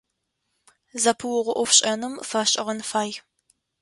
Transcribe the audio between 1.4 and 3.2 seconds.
IофшIэным фэшIыгъэн фай.